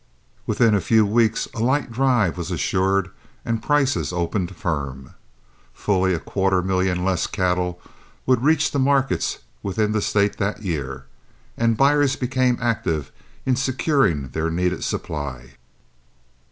Within 0.47 0.73
a 0.73 0.81
few 0.81 1.05
weeks 1.05 1.47
a 1.53 1.59
light 1.59 1.91
drive 1.91 2.35
was 2.35 2.49
assured, 2.49 3.11
and 3.45 3.61
prices 3.61 4.11
opened 4.11 4.55
firm. 4.55 5.13
Fully 5.75 6.15
a 6.15 6.19
quarter 6.19 6.63
million 6.63 7.05
less 7.05 7.27
cattle 7.27 7.79
would 8.25 8.41
reach 8.43 8.71
the 8.71 8.79
markets 8.79 9.37
within 9.61 9.91
the 9.91 10.01
State 10.01 10.37
that 10.37 10.63
year, 10.63 11.05
and 11.55 11.77
buyers 11.77 12.15
became 12.15 12.57
active 12.59 13.11
in 13.45 13.55
securing 13.55 14.29
their 14.29 14.49
needed 14.49 14.83
supply. 14.83 15.53